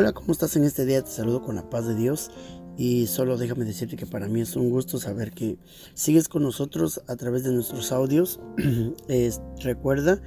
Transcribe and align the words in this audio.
Hola, 0.00 0.12
¿cómo 0.12 0.30
estás 0.30 0.54
en 0.54 0.62
este 0.62 0.86
día? 0.86 1.02
Te 1.02 1.10
saludo 1.10 1.42
con 1.42 1.56
la 1.56 1.68
paz 1.68 1.84
de 1.84 1.96
Dios 1.96 2.30
y 2.76 3.08
solo 3.08 3.36
déjame 3.36 3.64
decirte 3.64 3.96
que 3.96 4.06
para 4.06 4.28
mí 4.28 4.40
es 4.40 4.54
un 4.54 4.70
gusto 4.70 5.00
saber 5.00 5.32
que 5.32 5.58
sigues 5.94 6.28
con 6.28 6.44
nosotros 6.44 7.02
a 7.08 7.16
través 7.16 7.42
de 7.42 7.50
nuestros 7.50 7.90
audios. 7.90 8.38
recuerda, 9.60 10.22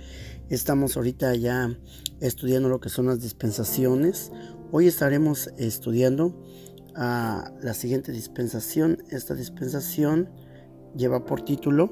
estamos 0.49 0.97
ahorita 0.97 1.35
ya 1.35 1.73
estudiando 2.19 2.67
lo 2.67 2.81
que 2.81 2.89
son 2.89 3.05
las 3.05 3.21
dispensaciones. 3.21 4.33
Hoy 4.73 4.87
estaremos 4.87 5.47
estudiando 5.57 6.43
a 6.93 7.53
la 7.61 7.73
siguiente 7.73 8.11
dispensación. 8.11 9.01
Esta 9.09 9.35
dispensación 9.35 10.29
lleva 10.97 11.23
por 11.23 11.45
título 11.45 11.89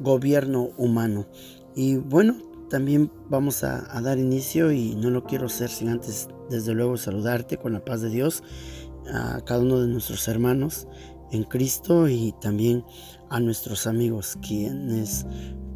Gobierno 0.00 0.70
Humano. 0.76 1.28
Y 1.76 1.94
bueno, 1.94 2.47
también 2.68 3.10
vamos 3.28 3.64
a, 3.64 4.00
dar 4.00 4.18
inicio 4.18 4.72
y 4.72 4.94
no 4.94 5.10
lo 5.10 5.24
quiero 5.24 5.46
hacer 5.46 5.70
sin 5.70 5.88
antes, 5.88 6.28
desde 6.50 6.74
luego, 6.74 6.96
saludarte 6.96 7.56
con 7.56 7.72
la 7.72 7.84
paz 7.84 8.00
de 8.00 8.10
Dios 8.10 8.42
a 9.12 9.40
cada 9.44 9.60
uno 9.60 9.80
de 9.80 9.88
nuestros 9.88 10.28
hermanos 10.28 10.86
en 11.30 11.44
Cristo 11.44 12.08
y 12.08 12.34
también 12.40 12.84
a 13.30 13.40
nuestros 13.40 13.86
amigos 13.86 14.38
quienes 14.46 15.26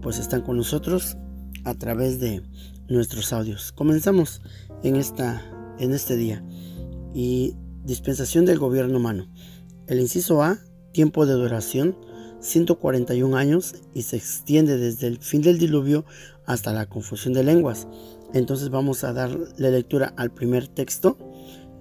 pues 0.00 0.18
están 0.18 0.42
con 0.42 0.56
nosotros 0.56 1.16
a 1.64 1.74
través 1.74 2.20
de 2.20 2.42
nuestros 2.88 3.32
audios. 3.32 3.72
Comenzamos 3.72 4.42
en 4.82 4.96
esta 4.96 5.42
en 5.78 5.92
este 5.92 6.16
día 6.16 6.44
y 7.14 7.54
dispensación 7.84 8.44
del 8.44 8.58
gobierno 8.58 8.98
humano. 8.98 9.28
El 9.86 10.00
inciso 10.00 10.42
A, 10.42 10.58
tiempo 10.92 11.26
de 11.26 11.34
duración 11.34 11.96
141 12.42 13.36
años 13.36 13.76
y 13.94 14.02
se 14.02 14.16
extiende 14.16 14.76
desde 14.76 15.06
el 15.06 15.18
fin 15.18 15.42
del 15.42 15.58
diluvio 15.58 16.04
hasta 16.46 16.72
la 16.72 16.86
confusión 16.86 17.34
de 17.34 17.44
lenguas. 17.44 17.86
Entonces 18.34 18.70
vamos 18.70 19.04
a 19.04 19.12
dar 19.12 19.36
la 19.56 19.70
lectura 19.70 20.12
al 20.16 20.30
primer 20.30 20.68
texto. 20.68 21.16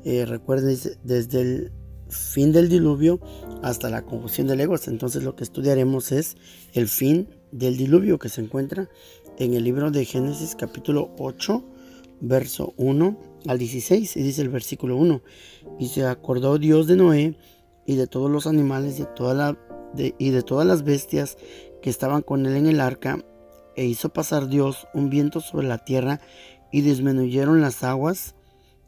Eh, 0.04 0.26
recuerden, 0.26 0.78
desde 1.04 1.42
el 1.42 1.72
fin 2.10 2.52
del 2.52 2.70
diluvio 2.70 3.20
hasta 3.64 3.90
la 3.90 4.04
confusión 4.04 4.48
de 4.48 4.56
lenguas. 4.56 4.88
Entonces 4.88 5.24
lo 5.24 5.36
que 5.36 5.44
estudiaremos 5.44 6.12
es 6.12 6.36
el 6.74 6.88
fin 6.88 7.30
del 7.52 7.78
diluvio 7.78 8.20
que 8.20 8.30
se 8.30 8.42
encuentra 8.42 8.90
en 9.38 9.54
el 9.54 9.64
libro 9.64 9.92
de 9.92 10.06
Génesis 10.06 10.56
capítulo 10.56 11.12
8, 11.18 11.64
verso 12.20 12.74
1 12.78 13.18
al 13.48 13.58
16. 13.58 14.18
Y 14.18 14.24
dice 14.24 14.42
el 14.42 14.50
versículo 14.50 14.98
1. 14.98 15.22
Y 15.80 15.88
se 15.88 16.06
acordó 16.06 16.58
Dios 16.58 16.88
de 16.88 16.98
Noé 16.98 17.38
y 17.86 17.96
de 17.96 18.08
todos 18.08 18.30
los 18.30 18.46
animales 18.46 19.00
y 19.00 20.30
de 20.30 20.44
todas 20.44 20.68
las 20.68 20.84
bestias 20.84 21.38
que 21.82 21.90
estaban 21.90 22.22
con 22.22 22.46
él 22.46 22.56
en 22.56 22.68
el 22.68 22.80
arca 22.80 23.24
e 23.76 23.86
hizo 23.86 24.10
pasar 24.10 24.48
Dios 24.48 24.88
un 24.94 25.10
viento 25.10 25.40
sobre 25.40 25.68
la 25.68 25.80
tierra 25.80 26.20
y 26.72 26.82
disminuyeron 26.82 27.62
las 27.62 27.84
aguas. 27.84 28.36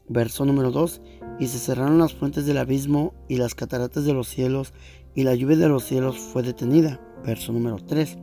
Verso 0.07 0.45
número 0.45 0.71
2. 0.71 1.01
Y 1.39 1.47
se 1.47 1.59
cerraron 1.59 1.97
las 1.97 2.13
fuentes 2.13 2.45
del 2.45 2.57
abismo 2.57 3.13
y 3.27 3.37
las 3.37 3.55
cataratas 3.55 4.05
de 4.05 4.13
los 4.13 4.27
cielos 4.27 4.73
y 5.15 5.23
la 5.23 5.35
lluvia 5.35 5.57
de 5.57 5.69
los 5.69 5.83
cielos 5.83 6.17
fue 6.17 6.43
detenida. 6.43 7.01
Verso 7.25 7.53
número 7.53 7.77
3. 7.77 8.17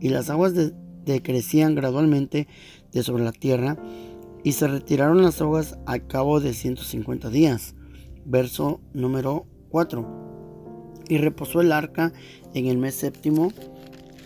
Y 0.00 0.08
las 0.08 0.30
aguas 0.30 0.54
decrecían 1.04 1.74
gradualmente 1.74 2.48
de 2.92 3.02
sobre 3.02 3.24
la 3.24 3.32
tierra 3.32 3.76
y 4.42 4.52
se 4.52 4.66
retiraron 4.66 5.22
las 5.22 5.40
aguas 5.40 5.78
al 5.86 6.06
cabo 6.06 6.40
de 6.40 6.54
150 6.54 7.28
días. 7.30 7.74
Verso 8.24 8.80
número 8.92 9.46
4. 9.70 11.04
Y 11.08 11.18
reposó 11.18 11.60
el 11.60 11.72
arca 11.72 12.12
en 12.54 12.66
el 12.66 12.78
mes 12.78 12.94
séptimo 12.94 13.52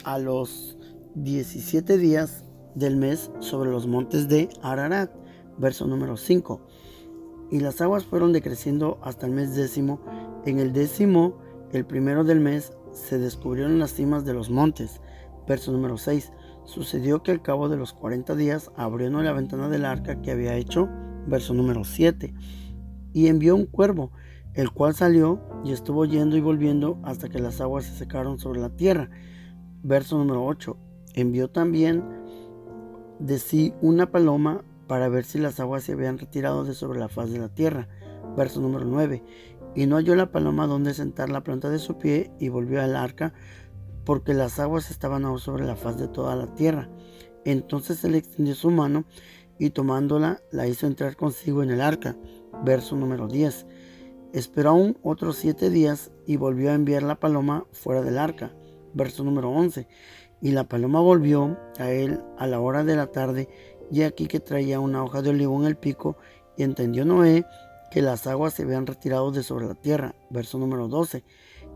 a 0.05 0.19
los 0.19 0.77
17 1.15 1.97
días 1.97 2.45
del 2.75 2.97
mes 2.97 3.31
sobre 3.39 3.71
los 3.71 3.87
montes 3.87 4.29
de 4.29 4.49
Ararat. 4.63 5.13
Verso 5.59 5.87
número 5.87 6.17
5. 6.17 6.61
Y 7.53 7.61
las 7.61 7.81
aguas 7.81 8.05
fueron 8.05 8.33
decreciendo 8.33 8.99
hasta 9.01 9.27
el 9.27 9.33
mes 9.33 9.55
décimo. 9.55 10.01
En 10.45 10.59
el 10.59 10.73
décimo, 10.73 11.39
el 11.73 11.87
primero 11.87 12.25
del 12.25 12.41
mes, 12.41 12.73
se 12.91 13.19
descubrieron 13.19 13.79
las 13.79 13.95
cimas 13.95 14.25
de 14.25 14.35
los 14.35 14.51
montes. 14.51 15.01
Verso 15.47 15.71
número 15.71 15.99
6. 15.99 16.33
Sucedió 16.65 17.23
que 17.23 17.31
al 17.31 17.43
cabo 17.43 17.69
de 17.69 17.77
los 17.77 17.93
40 17.93 18.35
días 18.35 18.73
abrió 18.77 19.09
la 19.11 19.33
ventana 19.33 19.69
del 19.69 19.85
arca 19.85 20.21
que 20.21 20.33
había 20.33 20.57
hecho. 20.57 20.89
Verso 21.29 21.55
número 21.55 21.85
7. 21.85 22.35
Y 23.13 23.29
envió 23.29 23.55
un 23.55 23.67
cuervo, 23.67 24.11
el 24.55 24.73
cual 24.73 24.95
salió 24.97 25.41
y 25.65 25.71
estuvo 25.71 26.07
yendo 26.07 26.37
y 26.37 26.41
volviendo 26.41 26.99
hasta 27.05 27.29
que 27.29 27.39
las 27.39 27.61
aguas 27.61 27.85
se 27.85 27.95
secaron 27.95 28.41
sobre 28.41 28.61
la 28.61 28.71
tierra. 28.71 29.11
Verso 29.85 30.19
número 30.19 30.45
8 30.45 30.84
Envió 31.15 31.49
también 31.49 32.05
de 33.19 33.39
sí 33.39 33.73
una 33.81 34.11
paloma 34.11 34.65
para 34.87 35.09
ver 35.09 35.25
si 35.25 35.39
las 35.39 35.61
aguas 35.61 35.85
se 35.85 35.93
habían 35.93 36.19
retirado 36.19 36.65
de 36.65 36.75
sobre 36.75 36.99
la 36.99 37.09
faz 37.09 37.31
de 37.31 37.39
la 37.39 37.49
tierra. 37.49 37.89
Verso 38.37 38.61
número 38.61 38.85
9. 38.85 39.23
Y 39.75 39.87
no 39.87 39.97
halló 39.97 40.15
la 40.15 40.31
paloma 40.31 40.67
donde 40.67 40.95
sentar 40.95 41.31
la 41.31 41.43
planta 41.43 41.71
de 41.71 41.79
su 41.79 41.99
pie 41.99 42.31
y 42.39 42.49
volvió 42.49 42.83
al 42.83 42.97
arca 42.97 43.33
porque 44.05 44.35
las 44.35 44.61
aguas 44.61 44.91
estaban 44.91 45.25
aún 45.25 45.39
sobre 45.39 45.65
la 45.65 45.77
faz 45.77 45.99
de 45.99 46.09
toda 46.09 46.37
la 46.37 46.55
tierra. 46.55 46.91
Entonces 47.45 48.05
él 48.05 48.15
extendió 48.15 48.55
su 48.55 48.71
mano 48.71 49.05
y 49.59 49.71
tomándola 49.71 50.41
la 50.51 50.67
hizo 50.67 50.87
entrar 50.87 51.17
consigo 51.17 51.63
en 51.63 51.71
el 51.71 51.81
arca. 51.81 52.17
Verso 52.65 52.97
número 52.97 53.29
10. 53.29 53.67
Esperó 54.33 54.71
aún 54.71 54.99
otros 55.03 55.37
siete 55.37 55.71
días 55.71 56.11
y 56.27 56.37
volvió 56.37 56.71
a 56.71 56.75
enviar 56.75 57.03
la 57.03 57.21
paloma 57.21 57.67
fuera 57.73 58.03
del 58.03 58.19
arca. 58.19 58.53
Verso 58.93 59.25
número 59.25 59.51
11. 59.51 59.89
Y 60.41 60.51
la 60.51 60.65
paloma 60.65 61.01
volvió 61.01 61.59
a 61.79 61.91
él 61.91 62.21
a 62.39 62.47
la 62.47 62.61
hora 62.61 62.85
de 62.85 62.97
la 62.97 63.07
tarde, 63.07 63.49
y 63.91 64.03
aquí 64.03 64.27
que 64.27 64.41
traía 64.41 64.81
una 64.81 65.03
hoja 65.03 65.23
de 65.23 65.31
olivo 65.31 65.59
en 65.61 65.67
el 65.67 65.77
pico, 65.77 66.17
y 66.57 66.63
entendió 66.63 67.05
Noé 67.05 67.45
que 67.91 68.03
las 68.03 68.27
aguas 68.27 68.55
se 68.55 68.65
habían 68.65 68.87
retirado 68.87 69.31
de 69.31 69.43
sobre 69.43 69.67
la 69.67 69.75
tierra. 69.75 70.15
Verso 70.31 70.59
número 70.59 70.89
12. 70.89 71.25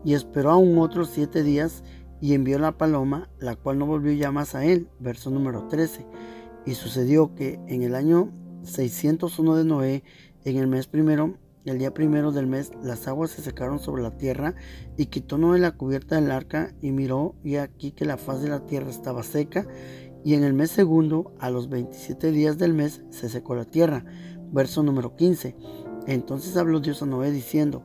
Y 0.03 0.13
esperó 0.13 0.51
aún 0.51 0.77
otros 0.79 1.09
siete 1.11 1.43
días, 1.43 1.83
y 2.21 2.33
envió 2.33 2.59
la 2.59 2.77
paloma, 2.77 3.29
la 3.39 3.55
cual 3.55 3.79
no 3.79 3.85
volvió 3.85 4.11
ya 4.11 4.31
más 4.31 4.53
a 4.53 4.65
él. 4.65 4.89
Verso 4.99 5.29
número 5.29 5.67
13. 5.67 6.05
Y 6.65 6.73
sucedió 6.73 7.33
que 7.35 7.59
en 7.67 7.83
el 7.83 7.95
año 7.95 8.31
601 8.63 9.55
de 9.55 9.63
Noé, 9.63 10.03
en 10.43 10.57
el 10.57 10.67
mes 10.67 10.87
primero, 10.87 11.35
el 11.69 11.79
día 11.79 11.93
primero 11.93 12.31
del 12.31 12.47
mes 12.47 12.71
las 12.83 13.07
aguas 13.07 13.31
se 13.31 13.41
secaron 13.41 13.79
sobre 13.79 14.01
la 14.01 14.17
tierra 14.17 14.55
y 14.97 15.07
quitó 15.07 15.37
Noé 15.37 15.59
la 15.59 15.71
cubierta 15.71 16.15
del 16.15 16.31
arca 16.31 16.73
y 16.81 16.91
miró 16.91 17.35
y 17.43 17.55
aquí 17.55 17.91
que 17.91 18.05
la 18.05 18.17
faz 18.17 18.41
de 18.41 18.49
la 18.49 18.65
tierra 18.65 18.89
estaba 18.89 19.23
seca 19.23 19.67
y 20.23 20.33
en 20.33 20.43
el 20.43 20.53
mes 20.53 20.71
segundo 20.71 21.33
a 21.39 21.49
los 21.49 21.69
27 21.69 22.31
días 22.31 22.57
del 22.57 22.73
mes 22.73 23.01
se 23.09 23.29
secó 23.29 23.55
la 23.55 23.65
tierra. 23.65 24.03
Verso 24.51 24.83
número 24.83 25.15
15. 25.15 25.55
Entonces 26.07 26.57
habló 26.57 26.79
Dios 26.79 27.01
a 27.01 27.05
Noé 27.05 27.31
diciendo, 27.31 27.83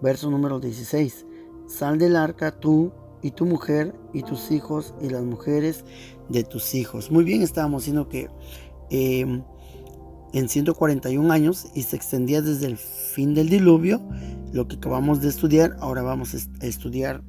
verso 0.00 0.30
número 0.30 0.60
16, 0.60 1.26
sal 1.66 1.98
del 1.98 2.16
arca 2.16 2.52
tú 2.58 2.92
y 3.20 3.32
tu 3.32 3.46
mujer 3.46 3.94
y 4.12 4.22
tus 4.22 4.50
hijos 4.50 4.94
y 5.00 5.08
las 5.08 5.24
mujeres 5.24 5.84
de 6.28 6.44
tus 6.44 6.74
hijos. 6.74 7.10
Muy 7.10 7.24
bien, 7.24 7.42
estábamos 7.42 7.82
diciendo 7.82 8.08
que 8.08 8.30
eh, 8.90 9.42
en 10.34 10.48
141 10.48 11.32
años 11.32 11.68
y 11.74 11.82
se 11.82 11.94
extendía 11.94 12.42
desde 12.42 12.66
el 12.66 12.76
fin 12.76 13.34
del 13.34 13.48
diluvio, 13.48 14.02
lo 14.52 14.66
que 14.66 14.76
acabamos 14.76 15.20
de 15.20 15.28
estudiar. 15.28 15.76
Ahora 15.78 16.02
vamos 16.02 16.34
a 16.34 16.66
estudiar 16.66 17.22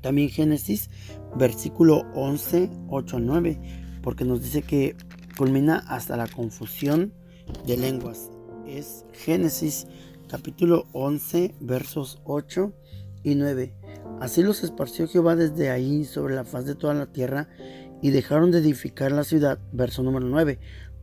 también 0.00 0.30
Génesis, 0.30 0.88
versículo 1.36 2.06
11, 2.14 2.70
8 2.88 3.18
9, 3.20 3.60
porque 4.02 4.24
nos 4.24 4.42
dice 4.42 4.62
que 4.62 4.96
culmina 5.36 5.84
hasta 5.88 6.16
la 6.16 6.26
confusión 6.26 7.12
de 7.66 7.76
lenguas. 7.76 8.30
Es 8.66 9.04
Génesis 9.12 9.86
capítulo 10.26 10.86
11, 10.92 11.54
versos 11.60 12.18
8 12.24 12.72
y 13.24 13.34
9. 13.34 13.74
Así 14.20 14.42
los 14.42 14.64
esparció 14.64 15.06
Jehová 15.06 15.36
desde 15.36 15.68
ahí 15.68 16.06
sobre 16.06 16.34
la 16.34 16.44
faz 16.44 16.64
de 16.64 16.74
toda 16.74 16.94
la 16.94 17.12
tierra 17.12 17.48
y 18.00 18.10
dejaron 18.10 18.50
de 18.50 18.58
edificar 18.58 19.12
la 19.12 19.24
ciudad. 19.24 19.58
Verso 19.72 20.02
número 20.02 20.26
9 20.26 20.58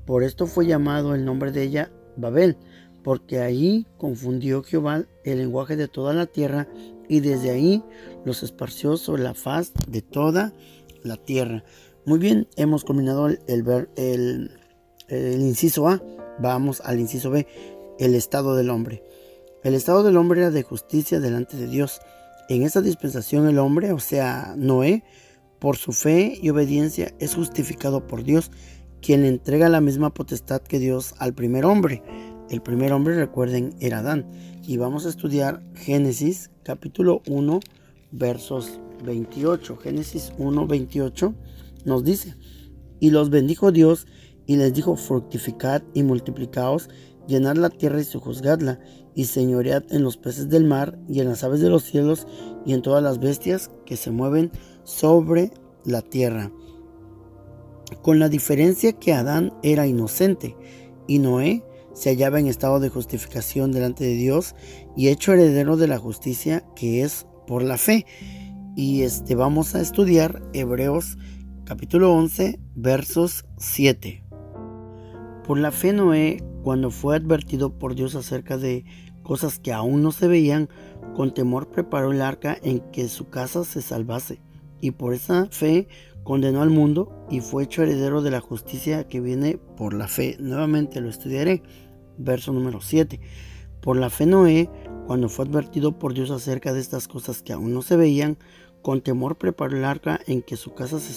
por 0.08 0.24
esto 0.24 0.48
fue 0.48 0.66
llamado 0.66 1.14
el 1.14 1.26
nombre 1.26 1.52
de 1.52 1.64
ella 1.64 1.92
Babel, 2.16 2.58
porque 3.04 3.42
ahí 3.42 3.86
confundió 3.98 4.64
Jehová 4.64 5.04
el 5.26 5.38
lenguaje 5.40 5.76
de 5.76 5.90
toda 5.90 6.14
la 6.14 6.26
tierra 6.26 6.70
y 7.10 7.20
desde 7.20 7.52
ahí 7.52 7.84
los 8.26 8.42
esparció 8.42 8.96
sobre 8.96 9.24
la 9.24 9.34
faz 9.34 9.74
de 9.88 10.02
toda 10.02 10.54
la 11.04 11.18
tierra. 11.18 11.66
Muy 12.06 12.20
bien, 12.20 12.48
hemos 12.56 12.86
combinado 12.86 13.28
el, 13.28 13.40
el, 13.48 14.52
el, 15.10 15.42
inciso 15.42 15.90
A. 15.90 16.02
Vamos 16.40 16.82
al 16.86 17.02
inciso 17.02 17.30
B, 17.30 17.46
el 18.00 18.16
estado 18.16 18.56
del 18.56 18.70
hombre. 18.70 19.04
El 19.62 19.76
estado 19.76 20.04
del 20.04 20.16
hombre 20.16 20.40
era 20.40 20.52
de 20.52 20.64
justicia 20.64 21.20
delante 21.20 21.58
de 21.58 21.68
Dios. 21.68 22.00
En 22.48 22.64
esa 22.64 22.82
dispensación 22.82 23.46
el 23.48 23.60
hombre, 23.60 23.92
o 23.92 24.00
sea, 24.00 24.54
Noé, 24.56 25.04
por 25.60 25.76
su 25.76 25.92
fe 25.92 26.38
y 26.42 26.50
obediencia 26.50 27.14
es 27.20 27.36
justificado 27.36 28.08
por 28.08 28.24
Dios 28.24 28.52
quien 29.02 29.22
le 29.22 29.30
entrega 29.30 29.70
la 29.70 29.82
misma 29.82 30.14
potestad 30.14 30.62
que 30.62 30.80
Dios 30.80 31.16
al 31.20 31.34
primer 31.34 31.66
hombre. 31.66 32.04
El 32.50 32.62
primer 32.62 32.94
hombre, 32.94 33.16
recuerden, 33.16 33.76
era 33.80 34.00
Adán. 34.00 34.30
Y 34.64 34.78
vamos 34.78 35.06
a 35.06 35.10
estudiar 35.10 35.64
Génesis 35.76 36.50
capítulo 36.64 37.22
1, 37.28 37.60
versos 38.12 38.80
28. 39.04 39.78
Génesis 39.78 40.34
1, 40.38 40.68
28 40.68 41.34
nos 41.86 42.04
dice, 42.04 42.36
y 43.00 43.12
los 43.12 43.30
bendijo 43.30 43.72
Dios 43.72 44.08
y 44.46 44.56
les 44.56 44.74
dijo, 44.74 44.96
fructificad 44.96 45.84
y 45.94 46.04
multiplicaos 46.04 46.90
llenad 47.28 47.58
la 47.58 47.70
tierra 47.70 48.00
y 48.00 48.06
sojuzgadla, 48.06 48.80
y 49.14 49.26
señoread 49.26 49.84
en 49.90 50.04
los 50.04 50.18
peces 50.18 50.50
del 50.50 50.64
mar, 50.64 50.98
y 51.08 51.20
en 51.20 51.28
las 51.28 51.44
aves 51.44 51.60
de 51.60 51.70
los 51.70 51.84
cielos, 51.84 52.28
y 52.66 52.74
en 52.74 52.82
todas 52.82 53.04
las 53.04 53.20
bestias 53.20 53.70
que 53.86 53.98
se 53.98 54.12
mueven 54.12 54.52
sobre 54.84 55.52
la 55.84 56.02
tierra. 56.02 56.52
Con 58.08 58.20
la 58.20 58.30
diferencia 58.30 58.94
que 58.94 59.12
Adán 59.12 59.52
era 59.64 59.86
inocente, 59.86 60.56
y 61.08 61.20
Noé 61.20 61.66
se 61.94 62.10
hallaba 62.10 62.40
en 62.40 62.48
estado 62.48 62.80
de 62.80 62.88
justificación 62.88 63.74
delante 63.74 64.06
de 64.06 64.14
Dios, 64.16 64.56
y 64.96 65.10
hecho 65.10 65.34
heredero 65.34 65.76
de 65.76 65.90
la 65.90 65.98
justicia 65.98 66.64
que 66.74 67.02
es 67.02 67.28
por 67.48 67.64
la 67.64 67.78
fe. 67.78 68.06
Y 68.78 69.02
este 69.02 69.36
vamos 69.36 69.76
a 69.76 69.82
estudiar 69.82 70.42
Hebreos 70.54 71.18
capítulo 71.66 72.14
11, 72.14 72.62
versos 72.76 73.44
7. 73.58 74.24
Por 75.44 75.58
la 75.58 75.72
fe 75.72 75.92
Noé, 75.92 76.42
cuando 76.64 76.92
fue 76.92 77.18
advertido 77.18 77.78
por 77.78 77.94
Dios 77.94 78.16
acerca 78.16 78.58
de 78.58 78.86
cosas 79.22 79.60
que 79.60 79.74
aún 79.74 80.02
no 80.02 80.14
se 80.14 80.30
veían, 80.30 80.70
con 81.14 81.34
temor 81.34 81.72
preparó 81.72 82.14
el 82.14 82.22
arca 82.22 82.58
en 82.64 82.80
que 82.94 83.10
su 83.10 83.28
casa 83.28 83.66
se 83.66 83.82
salvase, 83.82 84.40
y 84.80 84.92
por 84.92 85.14
esa 85.14 85.48
fe 85.52 85.90
condenó 86.28 86.62
al 86.62 86.70
mundo 86.70 87.26
y 87.30 87.40
fue 87.40 87.64
hecho 87.64 87.84
heredero 87.84 88.22
de 88.22 88.32
la 88.32 88.42
justicia 88.42 89.08
que 89.08 89.22
viene 89.22 89.58
por 89.78 89.94
la 89.94 90.10
fe. 90.10 90.36
Nuevamente 90.42 91.00
lo 91.00 91.08
estudiaré. 91.08 91.64
Verso 92.18 92.52
número 92.52 92.82
7. 92.82 93.22
Por 93.82 93.96
la 93.96 94.10
fe 94.10 94.26
Noé, 94.26 94.70
cuando 95.06 95.30
fue 95.30 95.46
advertido 95.46 95.98
por 95.98 96.14
Dios 96.14 96.30
acerca 96.30 96.74
de 96.74 96.82
estas 96.82 97.08
cosas 97.08 97.42
que 97.42 97.54
aún 97.54 97.74
no 97.74 97.82
se 97.82 97.96
veían, 97.96 98.38
con 98.82 99.00
temor 99.00 99.38
preparó 99.38 99.78
el 99.78 99.86
arca 99.86 100.20
en 100.28 100.42
que 100.42 100.58
su 100.58 100.74
casa 100.74 101.00
se, 101.00 101.14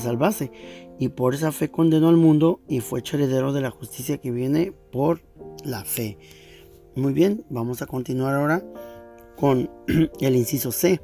salvase, 0.00 0.50
y 0.98 1.10
por 1.10 1.34
esa 1.34 1.52
fe 1.52 1.70
condenó 1.70 2.08
al 2.08 2.16
mundo 2.16 2.60
y 2.66 2.80
fue 2.80 2.98
hecho 2.98 3.16
heredero 3.16 3.52
de 3.52 3.60
la 3.60 3.70
justicia 3.70 4.18
que 4.18 4.32
viene 4.32 4.72
por 4.90 5.22
la 5.64 5.84
fe. 5.84 6.18
Muy 6.96 7.12
bien, 7.12 7.44
vamos 7.48 7.80
a 7.80 7.86
continuar 7.86 8.34
ahora 8.34 8.64
con 9.36 9.70
el 10.20 10.34
inciso 10.34 10.72
C, 10.72 11.00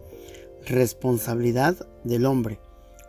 responsabilidad 0.66 1.88
del 2.02 2.26
hombre. 2.26 2.58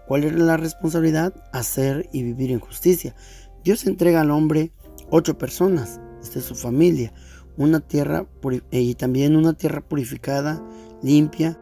¿Cuál 0.08 0.24
era 0.24 0.38
la 0.38 0.58
responsabilidad? 0.58 1.34
Hacer 1.52 2.10
y 2.12 2.24
vivir 2.24 2.52
en 2.52 2.60
justicia. 2.60 3.16
Dios 3.64 3.86
entrega 3.86 4.22
al 4.22 4.32
hombre 4.32 4.72
ocho 5.10 5.38
personas, 5.38 6.00
esta 6.22 6.40
es 6.40 6.46
su 6.46 6.56
familia, 6.56 7.14
una 7.58 7.80
tierra 7.80 8.28
y 8.72 8.96
también 8.96 9.36
una 9.36 9.54
tierra 9.54 9.82
purificada, 9.82 10.64
limpia, 11.02 11.60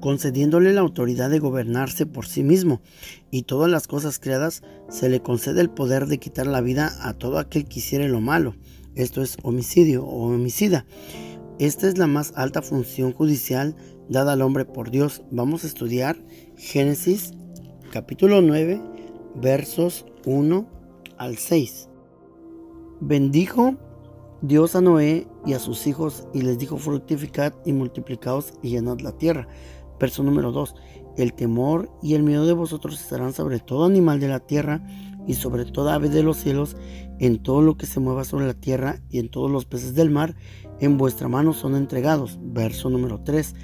concediéndole 0.00 0.72
la 0.72 0.80
autoridad 0.80 1.30
de 1.30 1.38
gobernarse 1.38 2.06
por 2.06 2.26
sí 2.26 2.42
mismo, 2.42 2.82
y 3.30 3.42
todas 3.42 3.70
las 3.70 3.86
cosas 3.86 4.18
creadas 4.18 4.62
se 4.88 5.08
le 5.08 5.22
concede 5.22 5.60
el 5.60 5.70
poder 5.70 6.06
de 6.06 6.18
quitar 6.18 6.46
la 6.46 6.60
vida 6.60 6.92
a 7.00 7.14
todo 7.14 7.38
aquel 7.38 7.66
que 7.66 7.78
hiciere 7.78 8.08
lo 8.08 8.20
malo, 8.20 8.54
esto 8.94 9.22
es 9.22 9.36
homicidio 9.42 10.04
o 10.04 10.26
homicida. 10.28 10.86
Esta 11.58 11.88
es 11.88 11.98
la 11.98 12.06
más 12.06 12.32
alta 12.36 12.62
función 12.62 13.12
judicial 13.12 13.76
dada 14.08 14.32
al 14.32 14.42
hombre 14.42 14.64
por 14.64 14.90
Dios. 14.90 15.22
Vamos 15.30 15.64
a 15.64 15.66
estudiar 15.66 16.16
Génesis 16.56 17.32
capítulo 17.94 18.40
9 18.40 18.82
versos 19.36 20.04
1 20.26 20.66
al 21.16 21.36
6. 21.36 21.88
Bendijo 23.00 23.76
Dios 24.42 24.74
a 24.74 24.80
Noé 24.80 25.28
y 25.46 25.52
a 25.52 25.60
sus 25.60 25.86
hijos 25.86 26.26
y 26.34 26.42
les 26.42 26.58
dijo 26.58 26.76
fructificad 26.76 27.54
y 27.64 27.72
multiplicaos 27.72 28.52
y 28.64 28.70
llenad 28.70 28.98
la 28.98 29.12
tierra. 29.12 29.46
Verso 30.00 30.24
número 30.24 30.50
2. 30.50 30.74
El 31.18 31.34
temor 31.34 31.88
y 32.02 32.14
el 32.14 32.24
miedo 32.24 32.44
de 32.46 32.52
vosotros 32.52 33.00
estarán 33.00 33.32
sobre 33.32 33.60
todo 33.60 33.84
animal 33.84 34.18
de 34.18 34.26
la 34.26 34.40
tierra 34.40 34.84
y 35.28 35.34
sobre 35.34 35.64
toda 35.64 35.94
ave 35.94 36.08
de 36.08 36.24
los 36.24 36.38
cielos, 36.38 36.76
en 37.20 37.44
todo 37.44 37.62
lo 37.62 37.76
que 37.76 37.86
se 37.86 38.00
mueva 38.00 38.24
sobre 38.24 38.48
la 38.48 38.54
tierra 38.54 39.02
y 39.08 39.20
en 39.20 39.28
todos 39.28 39.52
los 39.52 39.66
peces 39.66 39.94
del 39.94 40.10
mar, 40.10 40.34
en 40.80 40.98
vuestra 40.98 41.28
mano 41.28 41.52
son 41.52 41.76
entregados. 41.76 42.40
Verso 42.42 42.90
número 42.90 43.20
3. 43.20 43.54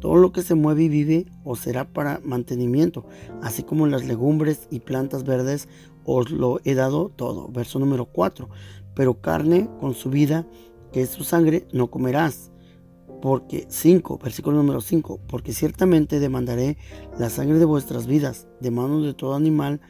Todo 0.00 0.16
lo 0.16 0.32
que 0.32 0.42
se 0.42 0.54
mueve 0.54 0.84
y 0.84 0.88
vive 0.88 1.26
os 1.44 1.60
será 1.60 1.88
para 1.88 2.20
mantenimiento, 2.24 3.06
así 3.42 3.62
como 3.62 3.86
las 3.86 4.06
legumbres 4.06 4.68
y 4.70 4.80
plantas 4.80 5.24
verdes 5.24 5.68
os 6.04 6.30
lo 6.30 6.60
he 6.64 6.74
dado 6.74 7.08
todo. 7.08 7.48
Verso 7.48 7.78
número 7.78 8.06
4. 8.06 8.48
Pero 8.94 9.20
carne 9.20 9.68
con 9.80 9.94
su 9.94 10.10
vida, 10.10 10.46
que 10.92 11.02
es 11.02 11.10
su 11.10 11.24
sangre, 11.24 11.66
no 11.72 11.88
comerás 11.90 12.50
porque 13.20 13.66
5, 13.68 14.18
versículo 14.22 14.58
número 14.58 14.80
5, 14.80 15.20
porque 15.26 15.52
ciertamente 15.52 16.20
demandaré 16.20 16.76
la 17.18 17.30
sangre 17.30 17.58
de 17.58 17.64
vuestras 17.64 18.06
vidas, 18.06 18.46
de 18.60 18.70
mano 18.70 19.02
de 19.02 19.12
todo 19.12 19.34
animal, 19.34 19.80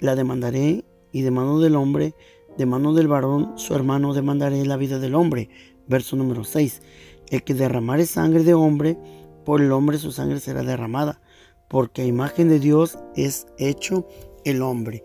la 0.00 0.16
demandaré, 0.16 0.86
y 1.12 1.20
de 1.20 1.30
mano 1.30 1.60
del 1.60 1.76
hombre, 1.76 2.14
de 2.56 2.66
mano 2.66 2.94
del 2.94 3.08
varón, 3.08 3.52
su 3.56 3.74
hermano, 3.74 4.14
demandaré 4.14 4.64
la 4.64 4.76
vida 4.76 4.98
del 4.98 5.14
hombre. 5.14 5.50
Verso 5.86 6.16
número 6.16 6.44
6, 6.44 6.82
el 7.28 7.42
que 7.44 7.54
derramare 7.54 8.06
sangre 8.06 8.42
de 8.42 8.54
hombre, 8.54 8.96
por 9.44 9.60
el 9.60 9.72
hombre 9.72 9.98
su 9.98 10.12
sangre 10.12 10.40
será 10.40 10.62
derramada, 10.62 11.20
porque 11.68 12.02
a 12.02 12.06
imagen 12.06 12.48
de 12.48 12.58
Dios 12.58 12.98
es 13.16 13.46
hecho 13.58 14.06
el 14.44 14.62
hombre. 14.62 15.04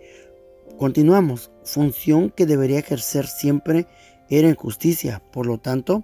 Continuamos, 0.78 1.52
función 1.64 2.30
que 2.30 2.46
debería 2.46 2.80
ejercer 2.80 3.26
siempre 3.26 3.88
era 4.30 4.50
en 4.50 4.56
justicia, 4.56 5.24
por 5.32 5.46
lo 5.46 5.58
tanto, 5.58 6.04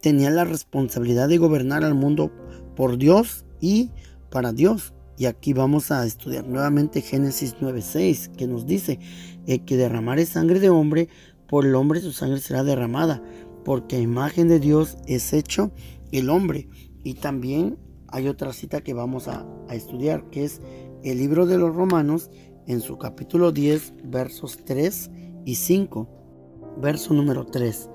tenía 0.00 0.30
la 0.30 0.44
responsabilidad 0.44 1.28
de 1.28 1.38
gobernar 1.38 1.84
al 1.84 1.94
mundo 1.94 2.30
por 2.74 2.98
Dios 2.98 3.44
y 3.60 3.90
para 4.30 4.52
Dios. 4.52 4.92
Y 5.16 5.26
aquí 5.26 5.52
vamos 5.52 5.90
a 5.90 6.04
estudiar 6.06 6.46
nuevamente 6.46 7.02
Génesis 7.02 7.56
9:6, 7.60 8.28
que 8.36 8.46
nos 8.46 8.66
dice, 8.66 8.98
que 9.46 9.76
derramare 9.76 10.26
sangre 10.26 10.60
de 10.60 10.70
hombre, 10.70 11.08
por 11.48 11.66
el 11.66 11.74
hombre 11.74 12.00
su 12.00 12.12
sangre 12.12 12.40
será 12.40 12.62
derramada, 12.62 13.22
porque 13.64 13.96
a 13.96 14.00
imagen 14.00 14.48
de 14.48 14.60
Dios 14.60 14.96
es 15.06 15.32
hecho 15.32 15.72
el 16.12 16.30
hombre. 16.30 16.68
Y 17.02 17.14
también 17.14 17.78
hay 18.08 18.28
otra 18.28 18.52
cita 18.52 18.82
que 18.82 18.94
vamos 18.94 19.28
a, 19.28 19.46
a 19.68 19.74
estudiar, 19.74 20.28
que 20.30 20.44
es 20.44 20.60
el 21.02 21.18
libro 21.18 21.46
de 21.46 21.58
los 21.58 21.74
Romanos, 21.74 22.30
en 22.66 22.80
su 22.80 22.98
capítulo 22.98 23.52
10, 23.52 23.94
versos 24.04 24.58
3 24.64 25.10
y 25.44 25.54
5. 25.54 26.08
Verso 26.80 27.14
número 27.14 27.46
3 27.46 27.90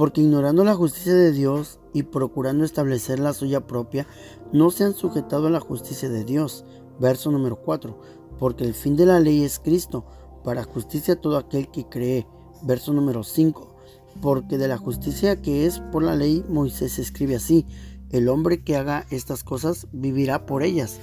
porque 0.00 0.22
ignorando 0.22 0.64
la 0.64 0.74
justicia 0.74 1.14
de 1.14 1.30
Dios 1.30 1.78
y 1.92 2.04
procurando 2.04 2.64
establecer 2.64 3.18
la 3.18 3.34
suya 3.34 3.66
propia, 3.66 4.06
no 4.50 4.70
se 4.70 4.84
han 4.84 4.94
sujetado 4.94 5.48
a 5.48 5.50
la 5.50 5.60
justicia 5.60 6.08
de 6.08 6.24
Dios. 6.24 6.64
Verso 6.98 7.30
número 7.30 7.60
4. 7.60 8.00
Porque 8.38 8.64
el 8.64 8.72
fin 8.72 8.96
de 8.96 9.04
la 9.04 9.20
ley 9.20 9.44
es 9.44 9.58
Cristo, 9.58 10.06
para 10.42 10.64
justicia 10.64 11.20
todo 11.20 11.36
aquel 11.36 11.70
que 11.70 11.86
cree. 11.86 12.26
Verso 12.62 12.94
número 12.94 13.24
5. 13.24 13.76
Porque 14.22 14.58
de 14.58 14.68
la 14.68 14.78
justicia 14.78 15.42
que 15.42 15.66
es 15.66 15.80
por 15.92 16.02
la 16.02 16.16
ley, 16.16 16.44
Moisés 16.48 16.98
escribe 16.98 17.36
así, 17.36 17.66
el 18.10 18.28
hombre 18.28 18.62
que 18.62 18.76
haga 18.76 19.06
estas 19.10 19.44
cosas 19.44 19.86
vivirá 19.92 20.46
por 20.46 20.62
ellas. 20.62 20.98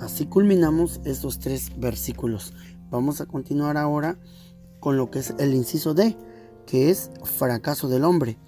Así 0.00 0.26
culminamos 0.26 1.00
estos 1.04 1.38
tres 1.38 1.78
versículos. 1.78 2.54
Vamos 2.90 3.20
a 3.20 3.26
continuar 3.26 3.76
ahora 3.76 4.18
con 4.80 4.96
lo 4.96 5.10
que 5.10 5.18
es 5.18 5.34
el 5.38 5.54
inciso 5.54 5.94
D 5.94 6.16
que 6.66 6.90
es 6.90 7.10
fracaso 7.24 7.88
del 7.88 8.04
hombre. 8.04 8.38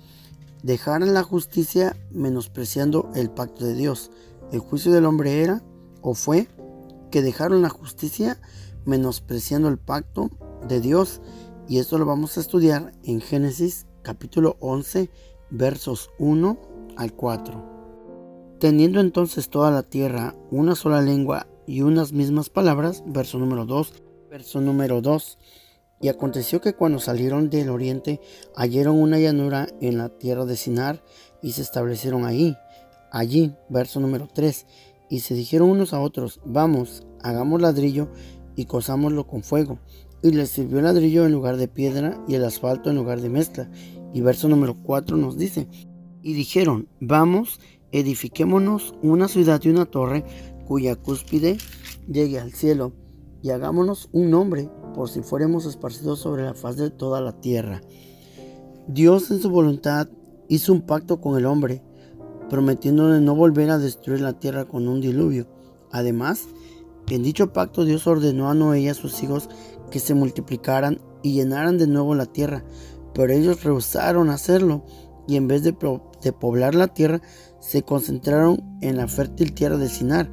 Dejar 0.62 1.02
la 1.02 1.24
justicia 1.24 1.96
menospreciando 2.12 3.10
el 3.14 3.30
pacto 3.30 3.64
de 3.64 3.74
Dios. 3.74 4.12
El 4.52 4.60
juicio 4.60 4.92
del 4.92 5.06
hombre 5.06 5.42
era 5.42 5.62
o 6.02 6.14
fue 6.14 6.48
que 7.10 7.20
dejaron 7.20 7.62
la 7.62 7.68
justicia 7.68 8.40
menospreciando 8.84 9.68
el 9.68 9.78
pacto 9.78 10.30
de 10.68 10.80
Dios. 10.80 11.20
Y 11.68 11.78
esto 11.78 11.98
lo 11.98 12.06
vamos 12.06 12.36
a 12.36 12.40
estudiar 12.40 12.92
en 13.02 13.20
Génesis 13.20 13.86
capítulo 14.02 14.56
11 14.60 15.10
versos 15.50 16.10
1 16.18 16.58
al 16.96 17.12
4. 17.14 17.71
Teniendo 18.62 19.00
entonces 19.00 19.48
toda 19.48 19.72
la 19.72 19.82
tierra 19.82 20.36
una 20.52 20.76
sola 20.76 21.02
lengua 21.02 21.48
y 21.66 21.82
unas 21.82 22.12
mismas 22.12 22.48
palabras, 22.48 23.02
verso 23.04 23.40
número 23.40 23.66
2, 23.66 23.92
verso 24.30 24.60
número 24.60 25.02
2. 25.02 25.36
Y 26.00 26.06
aconteció 26.06 26.60
que 26.60 26.72
cuando 26.72 27.00
salieron 27.00 27.50
del 27.50 27.70
oriente 27.70 28.20
hallaron 28.54 29.02
una 29.02 29.18
llanura 29.18 29.66
en 29.80 29.98
la 29.98 30.10
tierra 30.10 30.44
de 30.44 30.56
Sinar 30.56 31.02
y 31.42 31.50
se 31.50 31.62
establecieron 31.62 32.24
ahí. 32.24 32.56
Allí, 33.10 33.52
verso 33.68 33.98
número 33.98 34.28
3. 34.32 34.64
Y 35.10 35.18
se 35.18 35.34
dijeron 35.34 35.68
unos 35.68 35.92
a 35.92 35.98
otros, 35.98 36.38
vamos, 36.44 37.04
hagamos 37.20 37.60
ladrillo 37.60 38.12
y 38.54 38.66
cosámoslo 38.66 39.26
con 39.26 39.42
fuego. 39.42 39.80
Y 40.22 40.30
les 40.30 40.50
sirvió 40.50 40.78
el 40.78 40.84
ladrillo 40.84 41.26
en 41.26 41.32
lugar 41.32 41.56
de 41.56 41.66
piedra 41.66 42.24
y 42.28 42.36
el 42.36 42.44
asfalto 42.44 42.90
en 42.90 42.94
lugar 42.94 43.22
de 43.22 43.28
mezcla. 43.28 43.68
Y 44.14 44.20
verso 44.20 44.48
número 44.48 44.80
4 44.84 45.16
nos 45.16 45.36
dice, 45.36 45.66
y 46.22 46.34
dijeron, 46.34 46.86
vamos, 47.00 47.58
edifiquémonos 47.92 48.94
una 49.02 49.28
ciudad 49.28 49.60
y 49.62 49.68
una 49.68 49.86
torre 49.86 50.24
cuya 50.66 50.96
cúspide 50.96 51.58
llegue 52.08 52.40
al 52.40 52.52
cielo, 52.52 52.92
y 53.42 53.50
hagámonos 53.50 54.08
un 54.12 54.30
nombre 54.30 54.70
por 54.94 55.08
si 55.08 55.22
fuéramos 55.22 55.66
esparcidos 55.66 56.20
sobre 56.20 56.44
la 56.44 56.54
faz 56.54 56.76
de 56.76 56.90
toda 56.90 57.20
la 57.20 57.40
tierra. 57.40 57.80
Dios 58.88 59.30
en 59.30 59.40
su 59.40 59.50
voluntad 59.50 60.08
hizo 60.48 60.72
un 60.72 60.82
pacto 60.82 61.20
con 61.20 61.36
el 61.36 61.46
hombre, 61.46 61.82
prometiéndole 62.50 63.20
no 63.20 63.34
volver 63.34 63.70
a 63.70 63.78
destruir 63.78 64.20
la 64.20 64.38
tierra 64.38 64.66
con 64.66 64.88
un 64.88 65.00
diluvio. 65.00 65.46
Además, 65.90 66.46
en 67.08 67.22
dicho 67.22 67.52
pacto 67.52 67.84
Dios 67.84 68.06
ordenó 68.06 68.50
a 68.50 68.54
Noé 68.54 68.80
y 68.80 68.88
a 68.88 68.94
sus 68.94 69.22
hijos 69.22 69.48
que 69.90 69.98
se 69.98 70.14
multiplicaran 70.14 71.00
y 71.22 71.34
llenaran 71.34 71.78
de 71.78 71.86
nuevo 71.86 72.14
la 72.14 72.26
tierra, 72.26 72.64
pero 73.14 73.32
ellos 73.32 73.64
rehusaron 73.64 74.30
hacerlo 74.30 74.84
y 75.26 75.36
en 75.36 75.48
vez 75.48 75.62
de, 75.62 75.72
poblar 75.72 76.74
la 76.74 76.88
tierra, 76.88 77.20
se 77.62 77.82
concentraron 77.82 78.60
en 78.80 78.96
la 78.96 79.06
fértil 79.06 79.54
tierra 79.54 79.78
de 79.78 79.88
Sinar. 79.88 80.28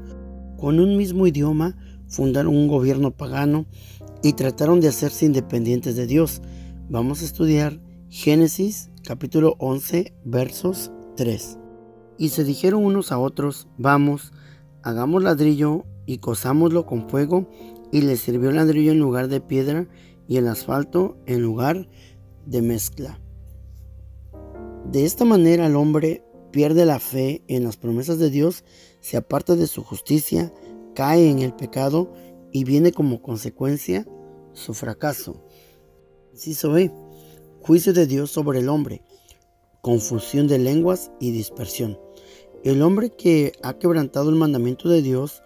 Con 0.57 0.79
un 0.79 0.97
mismo 0.97 1.27
idioma, 1.27 1.77
fundaron 2.07 2.57
un 2.57 2.67
gobierno 2.67 3.11
pagano 3.11 3.67
y 4.23 4.33
trataron 4.33 4.81
de 4.81 4.87
hacerse 4.87 5.27
independientes 5.27 5.95
de 5.95 6.07
Dios. 6.07 6.41
Vamos 6.89 7.21
a 7.21 7.25
estudiar 7.25 7.79
Génesis 8.09 8.89
capítulo 9.03 9.55
11 9.59 10.11
versos 10.25 10.91
3. 11.15 11.59
Y 12.17 12.29
se 12.29 12.43
dijeron 12.43 12.83
unos 12.83 13.11
a 13.11 13.19
otros, 13.19 13.67
vamos, 13.77 14.33
hagamos 14.81 15.21
ladrillo 15.21 15.85
y 16.07 16.17
cosámoslo 16.17 16.87
con 16.87 17.07
fuego, 17.09 17.47
y 17.91 18.01
les 18.01 18.21
sirvió 18.21 18.49
el 18.49 18.55
ladrillo 18.55 18.91
en 18.91 18.99
lugar 18.99 19.27
de 19.27 19.39
piedra 19.39 19.87
y 20.27 20.37
el 20.37 20.47
asfalto 20.47 21.15
en 21.27 21.43
lugar 21.43 21.87
de 22.47 22.63
mezcla. 22.63 23.19
De 24.91 25.05
esta 25.05 25.25
manera 25.25 25.67
el 25.67 25.75
hombre 25.75 26.23
pierde 26.51 26.85
la 26.85 26.99
fe 26.99 27.43
en 27.47 27.63
las 27.63 27.77
promesas 27.77 28.19
de 28.19 28.29
Dios, 28.29 28.63
se 29.01 29.17
aparta 29.17 29.55
de 29.55 29.67
su 29.67 29.83
justicia, 29.83 30.53
cae 30.95 31.29
en 31.29 31.39
el 31.39 31.53
pecado 31.53 32.13
y 32.51 32.63
viene 32.63 32.91
como 32.91 33.21
consecuencia 33.21 34.05
su 34.53 34.73
fracaso. 34.73 35.43
Inciso 36.33 36.71
B. 36.71 36.91
Juicio 37.61 37.93
de 37.93 38.07
Dios 38.07 38.31
sobre 38.31 38.59
el 38.59 38.69
hombre. 38.69 39.03
Confusión 39.81 40.47
de 40.47 40.59
lenguas 40.59 41.11
y 41.19 41.31
dispersión. 41.31 41.99
El 42.63 42.81
hombre 42.81 43.11
que 43.11 43.53
ha 43.63 43.77
quebrantado 43.77 44.29
el 44.29 44.35
mandamiento 44.35 44.89
de 44.89 45.01
Dios 45.01 45.43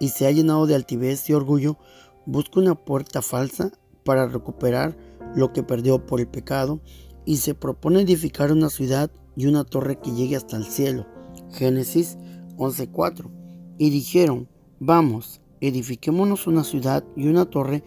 y 0.00 0.08
se 0.08 0.26
ha 0.26 0.30
llenado 0.30 0.66
de 0.66 0.74
altivez 0.74 1.28
y 1.28 1.34
orgullo, 1.34 1.78
busca 2.26 2.60
una 2.60 2.74
puerta 2.74 3.22
falsa 3.22 3.72
para 4.04 4.26
recuperar 4.26 4.96
lo 5.34 5.52
que 5.52 5.62
perdió 5.62 6.06
por 6.06 6.20
el 6.20 6.28
pecado 6.28 6.80
y 7.24 7.36
se 7.38 7.54
propone 7.54 8.00
edificar 8.00 8.52
una 8.52 8.70
ciudad 8.70 9.10
y 9.38 9.46
una 9.46 9.62
torre 9.62 10.00
que 10.00 10.10
llegue 10.10 10.34
hasta 10.34 10.56
el 10.56 10.64
cielo. 10.64 11.06
Génesis 11.52 12.18
11:4. 12.56 13.30
Y 13.78 13.90
dijeron, 13.90 14.48
vamos, 14.80 15.40
edifiquémonos 15.60 16.48
una 16.48 16.64
ciudad 16.64 17.04
y 17.16 17.28
una 17.28 17.44
torre 17.46 17.84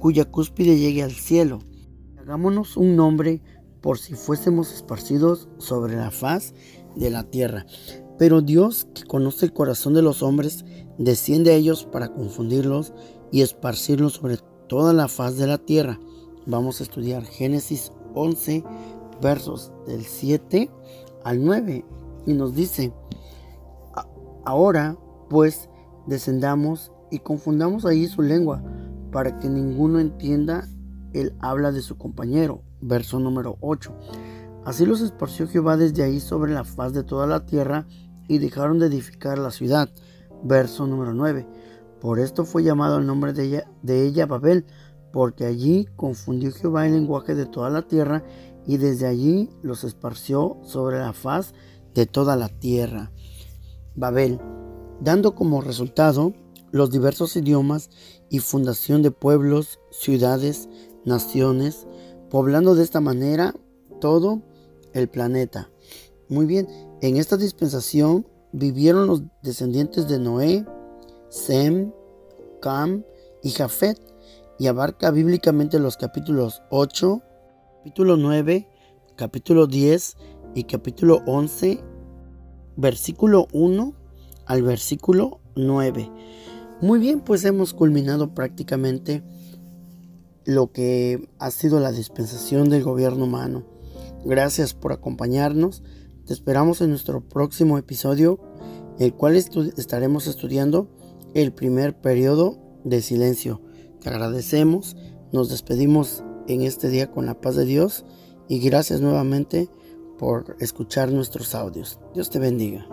cuya 0.00 0.24
cúspide 0.24 0.76
llegue 0.76 1.04
al 1.04 1.12
cielo. 1.12 1.60
Hagámonos 2.18 2.76
un 2.76 2.96
nombre 2.96 3.40
por 3.80 3.98
si 3.98 4.14
fuésemos 4.14 4.72
esparcidos 4.72 5.48
sobre 5.58 5.94
la 5.94 6.10
faz 6.10 6.52
de 6.96 7.10
la 7.10 7.22
tierra. 7.22 7.64
Pero 8.18 8.42
Dios, 8.42 8.88
que 8.92 9.04
conoce 9.04 9.46
el 9.46 9.52
corazón 9.52 9.94
de 9.94 10.02
los 10.02 10.24
hombres, 10.24 10.64
desciende 10.98 11.52
a 11.52 11.54
ellos 11.54 11.84
para 11.84 12.12
confundirlos 12.12 12.92
y 13.30 13.42
esparcirlos 13.42 14.14
sobre 14.14 14.38
toda 14.68 14.92
la 14.92 15.06
faz 15.06 15.36
de 15.36 15.46
la 15.46 15.58
tierra. 15.58 16.00
Vamos 16.44 16.80
a 16.80 16.82
estudiar 16.82 17.24
Génesis 17.24 17.92
11, 18.14 18.64
versos 19.20 19.72
del 19.86 20.04
7 20.04 20.70
al 21.24 21.44
9. 21.44 21.84
Y 22.26 22.32
nos 22.34 22.54
dice, 22.54 22.92
ahora 24.44 24.96
pues 25.28 25.68
descendamos 26.06 26.92
y 27.10 27.20
confundamos 27.20 27.84
allí 27.84 28.06
su 28.06 28.22
lengua, 28.22 28.62
para 29.12 29.38
que 29.38 29.48
ninguno 29.48 29.98
entienda 29.98 30.68
el 31.12 31.34
habla 31.40 31.72
de 31.72 31.80
su 31.80 31.96
compañero. 31.96 32.62
Verso 32.80 33.18
número 33.18 33.56
8. 33.60 33.92
Así 34.64 34.84
los 34.84 35.00
esparció 35.00 35.48
Jehová 35.48 35.76
desde 35.76 36.02
ahí 36.02 36.20
sobre 36.20 36.52
la 36.52 36.64
faz 36.64 36.92
de 36.92 37.02
toda 37.02 37.26
la 37.26 37.46
tierra 37.46 37.86
y 38.28 38.38
dejaron 38.38 38.78
de 38.78 38.86
edificar 38.86 39.38
la 39.38 39.50
ciudad. 39.50 39.88
Verso 40.44 40.86
número 40.86 41.14
9. 41.14 41.46
Por 42.00 42.20
esto 42.20 42.44
fue 42.44 42.62
llamado 42.62 42.98
el 42.98 43.06
nombre 43.06 43.32
de 43.32 43.44
ella, 43.44 43.70
de 43.82 44.04
ella 44.04 44.26
Babel, 44.26 44.66
porque 45.12 45.46
allí 45.46 45.88
confundió 45.96 46.52
Jehová 46.52 46.86
el 46.86 46.92
lenguaje 46.92 47.34
de 47.34 47.46
toda 47.46 47.70
la 47.70 47.82
tierra 47.82 48.22
y 48.68 48.76
desde 48.76 49.06
allí 49.06 49.48
los 49.62 49.82
esparció 49.82 50.58
sobre 50.62 50.98
la 50.98 51.14
faz 51.14 51.54
de 51.94 52.06
toda 52.06 52.36
la 52.36 52.50
tierra. 52.50 53.10
Babel, 53.96 54.38
dando 55.00 55.34
como 55.34 55.62
resultado 55.62 56.34
los 56.70 56.90
diversos 56.90 57.34
idiomas 57.34 57.88
y 58.28 58.40
fundación 58.40 59.02
de 59.02 59.10
pueblos, 59.10 59.80
ciudades, 59.90 60.68
naciones, 61.06 61.86
poblando 62.28 62.74
de 62.74 62.84
esta 62.84 63.00
manera 63.00 63.54
todo 64.02 64.42
el 64.92 65.08
planeta. 65.08 65.70
Muy 66.28 66.44
bien, 66.44 66.68
en 67.00 67.16
esta 67.16 67.38
dispensación 67.38 68.28
vivieron 68.52 69.06
los 69.06 69.22
descendientes 69.42 70.08
de 70.08 70.18
Noé, 70.18 70.66
Sem, 71.30 71.90
Cam 72.60 73.02
y 73.42 73.50
Jafet, 73.50 73.98
y 74.58 74.66
abarca 74.66 75.10
bíblicamente 75.10 75.78
los 75.78 75.96
capítulos 75.96 76.62
8, 76.70 77.22
capítulo 77.78 78.16
9, 78.16 78.68
capítulo 79.14 79.68
10 79.68 80.16
y 80.56 80.64
capítulo 80.64 81.22
11, 81.26 81.80
versículo 82.76 83.46
1 83.52 83.94
al 84.46 84.62
versículo 84.64 85.40
9. 85.54 86.10
Muy 86.82 86.98
bien, 86.98 87.20
pues 87.20 87.44
hemos 87.44 87.74
culminado 87.74 88.34
prácticamente 88.34 89.22
lo 90.44 90.72
que 90.72 91.30
ha 91.38 91.52
sido 91.52 91.78
la 91.78 91.92
dispensación 91.92 92.68
del 92.68 92.82
gobierno 92.82 93.26
humano. 93.26 93.64
Gracias 94.24 94.74
por 94.74 94.92
acompañarnos. 94.92 95.84
Te 96.26 96.32
esperamos 96.32 96.80
en 96.80 96.90
nuestro 96.90 97.20
próximo 97.28 97.78
episodio, 97.78 98.40
el 98.98 99.14
cual 99.14 99.36
estaremos 99.36 100.26
estudiando 100.26 100.90
el 101.32 101.52
primer 101.52 101.96
periodo 102.00 102.58
de 102.82 103.02
silencio. 103.02 103.62
Te 104.00 104.08
agradecemos, 104.08 104.96
nos 105.32 105.48
despedimos 105.48 106.24
en 106.48 106.62
este 106.62 106.88
día 106.88 107.10
con 107.10 107.26
la 107.26 107.40
paz 107.40 107.54
de 107.56 107.64
Dios 107.64 108.04
y 108.48 108.58
gracias 108.58 109.00
nuevamente 109.00 109.68
por 110.18 110.56
escuchar 110.58 111.12
nuestros 111.12 111.54
audios. 111.54 112.00
Dios 112.14 112.30
te 112.30 112.38
bendiga. 112.38 112.88